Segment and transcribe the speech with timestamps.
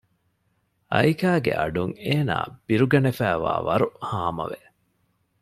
[0.91, 4.59] އައިކާގެ އަޑުން އޭނާ ބިރުގަނެފައިވާވަރު ހާމަވެ